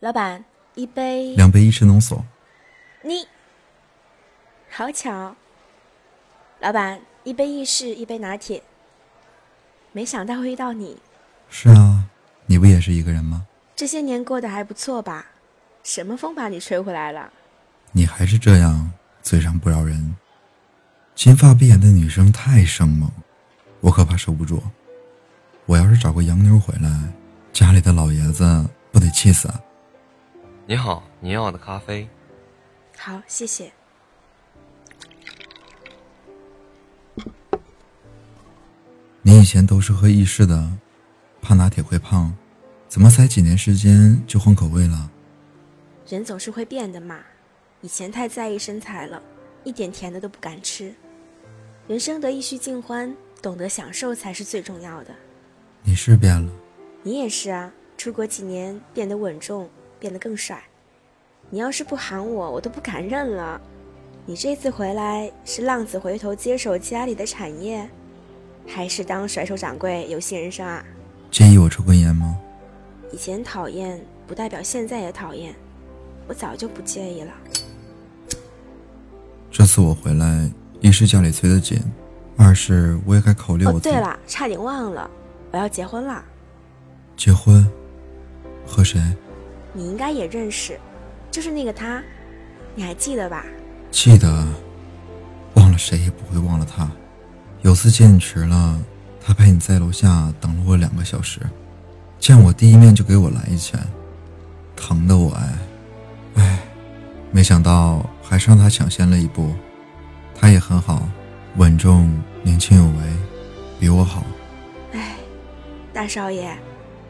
[0.00, 0.44] 老板，
[0.74, 1.34] 一杯。
[1.36, 2.22] 两杯意式浓缩。
[3.02, 3.26] 你，
[4.70, 5.34] 好巧。
[6.60, 8.62] 老板，一杯意式，一杯拿铁。
[9.92, 11.00] 没想到会遇到你。
[11.48, 12.04] 是啊，
[12.44, 13.46] 你不也是一个人吗？
[13.74, 15.24] 这些年过得还不错吧？
[15.82, 17.32] 什么风把你吹回来了？
[17.92, 18.92] 你还是这样，
[19.22, 20.14] 嘴上不饶人。
[21.14, 23.10] 金发碧眼的女生太生猛，
[23.80, 24.62] 我可怕受不住。
[25.64, 26.90] 我要是找个洋妞回来，
[27.50, 29.58] 家里的老爷子不得气死啊！
[30.68, 32.08] 你好，你要的咖啡。
[32.98, 33.70] 好，谢谢。
[39.22, 40.68] 你以前都是喝意式的，
[41.40, 42.34] 怕拿铁会胖，
[42.88, 45.08] 怎么才几年时间就换口味了？
[46.08, 47.20] 人总是会变的嘛。
[47.80, 49.22] 以前太在意身材了，
[49.62, 50.92] 一点甜的都不敢吃。
[51.86, 55.14] 人生得意须尽欢，懂得享受才是最重要的。
[55.84, 56.52] 你是变了，
[57.04, 57.72] 你也是啊。
[57.96, 60.62] 出国几年，变得稳重，变得更帅。
[61.50, 63.60] 你要是不喊我，我都不敢认了。
[64.24, 67.88] 你这次回来是浪子回头接手家里的产业？
[68.66, 70.84] 还是当甩手掌柜游戏人生啊？
[71.30, 72.36] 介意我抽根烟吗？
[73.12, 75.54] 以前讨厌不代表现在也讨厌，
[76.26, 77.32] 我早就不介意了。
[79.52, 80.50] 这次我回来，
[80.80, 81.80] 一是家里催得紧，
[82.36, 83.76] 二是我也该考虑我。
[83.76, 85.08] 哦，对了，差点忘了，
[85.52, 86.24] 我要结婚了。
[87.16, 87.64] 结婚？
[88.66, 89.00] 和谁？
[89.76, 90.80] 你应该也认识，
[91.30, 92.02] 就是那个他，
[92.74, 93.44] 你还记得吧？
[93.90, 94.46] 记得，
[95.56, 96.90] 忘了谁也不会忘了他。
[97.60, 98.80] 有次见你迟了，
[99.20, 101.40] 他陪你在楼下等了我两个小时，
[102.18, 103.78] 见我第一面就给我来一拳，
[104.74, 105.58] 疼的我哎，
[106.36, 106.58] 哎，
[107.30, 109.54] 没想到还是让他抢先了一步。
[110.34, 111.06] 他也很好，
[111.56, 112.10] 稳重、
[112.42, 113.16] 年轻有为，
[113.78, 114.24] 比我好。
[114.92, 115.16] 哎，
[115.92, 116.56] 大少爷，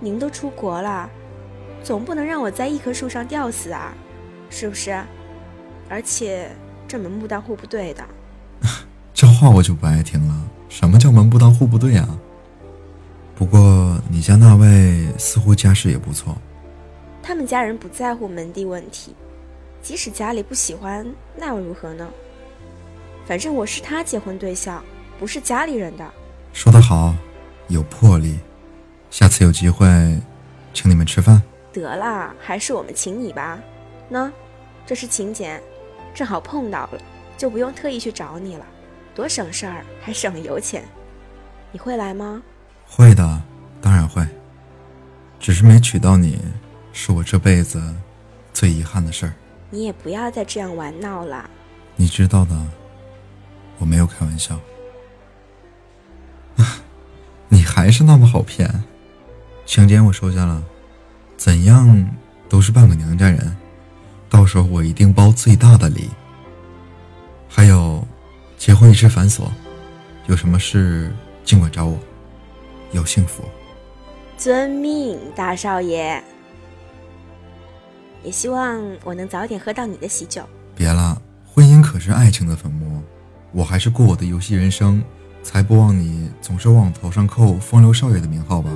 [0.00, 1.08] 您都出国了，
[1.86, 3.94] 总不能让我在一棵树上吊死啊，
[4.50, 5.00] 是不是？
[5.88, 6.50] 而且
[6.88, 8.04] 这门不当户不对的。
[9.14, 10.34] 这话我就不爱听了。
[10.68, 12.18] 什么叫门不当户不对啊？
[13.36, 16.36] 不过你家那位似乎家世也不错。
[17.22, 19.14] 他们家人不在乎门第问题，
[19.80, 21.06] 即使家里不喜欢，
[21.36, 22.08] 那又如何呢？
[23.26, 24.82] 反正我是他结婚对象，
[25.20, 26.04] 不是家里人的。
[26.52, 27.14] 说得好，
[27.68, 28.40] 有魄力。
[29.08, 29.86] 下次有机会，
[30.74, 31.40] 请你们吃饭。
[31.80, 33.58] 得了，还是我们请你吧。
[34.10, 34.30] 喏，
[34.84, 35.60] 这是请柬，
[36.14, 37.00] 正好碰到了，
[37.36, 38.66] 就不用特意去找你了。
[39.14, 40.84] 多省事儿，还省油钱。
[41.72, 42.42] 你会来吗？
[42.86, 43.42] 会的，
[43.80, 44.26] 当然会。
[45.38, 46.40] 只是没娶到你，
[46.92, 47.82] 是我这辈子
[48.52, 49.32] 最遗憾的事儿。
[49.70, 51.48] 你也不要再这样玩闹了。
[51.96, 52.66] 你知道的，
[53.78, 54.58] 我没有开玩笑。
[57.48, 58.84] 你还是那么好骗。
[59.64, 60.62] 请柬我收下了，
[61.36, 62.08] 怎样
[62.48, 63.56] 都是半个娘家人，
[64.28, 66.10] 到时候我一定包最大的礼。
[67.48, 68.06] 还有。
[68.58, 69.42] 结婚一直繁琐，
[70.28, 71.14] 有什么事
[71.44, 71.98] 尽管找我。
[72.92, 73.44] 要幸福，
[74.38, 76.20] 遵命，大少爷。
[78.24, 80.42] 也希望我能早点喝到你的喜酒。
[80.74, 83.02] 别了，婚姻可是爱情的坟墓，
[83.52, 85.04] 我还是过我的游戏人生，
[85.42, 88.70] 才不枉你总是往我头上扣风流少爷的名号吧。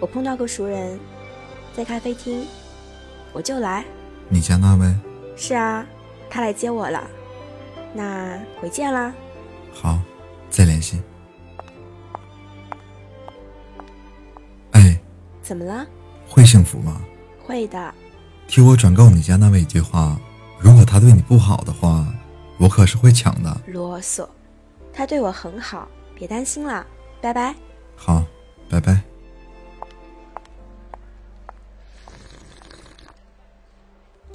[0.00, 0.98] 我碰到个熟人，
[1.74, 2.44] 在咖啡厅，
[3.32, 3.84] 我就来。
[4.28, 4.92] 你家那位？
[5.36, 5.86] 是啊。
[6.32, 7.10] 他来接我了，
[7.92, 9.12] 那回见啦。
[9.72, 9.98] 好，
[10.48, 11.02] 再联系。
[14.70, 14.96] 哎，
[15.42, 15.84] 怎么了？
[16.28, 17.02] 会幸福吗？
[17.44, 17.92] 会的。
[18.46, 20.16] 替我转告你家那位一句话：
[20.60, 22.06] 如果他对你不好的话，
[22.58, 23.60] 我可是会抢的。
[23.66, 24.24] 啰嗦，
[24.92, 26.86] 他对我很好，别担心了。
[27.20, 27.52] 拜拜。
[27.96, 28.22] 好，
[28.68, 29.02] 拜拜。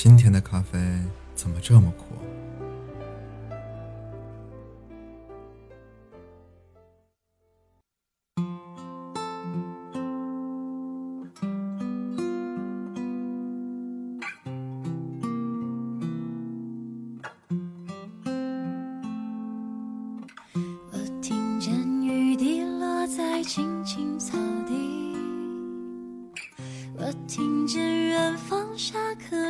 [0.00, 0.78] 今天的咖啡。
[1.34, 2.04] 怎么这么苦？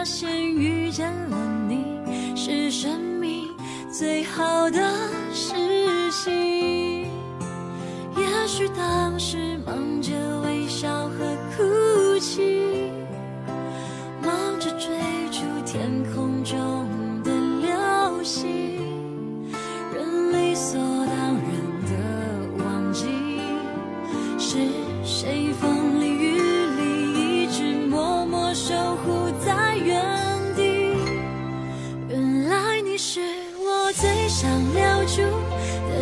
[0.00, 1.36] 发现遇见了
[1.68, 1.84] 你
[2.34, 3.46] 是生命
[3.92, 4.80] 最好的
[5.30, 5.52] 事
[6.10, 7.02] 情
[8.16, 9.49] 也许当时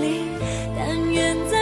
[0.00, 0.22] 里
[0.76, 1.59] 但愿在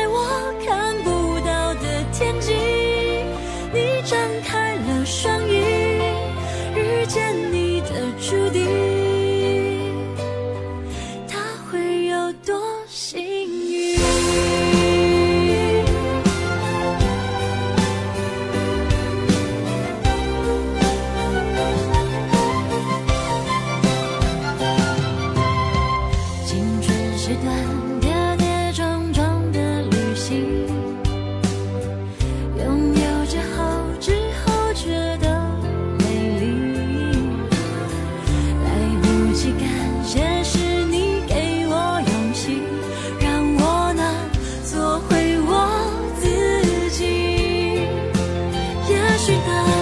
[49.29, 49.78] 知道。